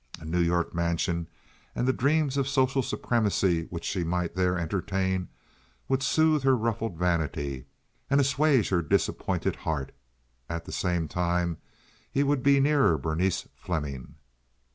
A 0.19 0.25
New 0.25 0.39
York 0.41 0.73
mansion 0.73 1.27
and 1.75 1.87
the 1.87 1.93
dreams 1.93 2.35
of 2.35 2.47
social 2.47 2.81
supremacy 2.81 3.65
which 3.69 3.85
she 3.85 4.03
might 4.03 4.33
there 4.33 4.57
entertain 4.57 5.29
would 5.87 6.01
soothe 6.01 6.41
her 6.41 6.55
ruffled 6.57 6.97
vanity 6.97 7.67
and 8.09 8.19
assuage 8.19 8.69
her 8.69 8.81
disappointed 8.81 9.57
heart; 9.57 9.91
and 10.49 10.55
at 10.55 10.65
the 10.65 10.71
same 10.71 11.07
time 11.07 11.57
he 12.11 12.23
would 12.23 12.41
be 12.41 12.59
nearer 12.59 12.97
Berenice 12.97 13.47
Fleming. 13.55 14.15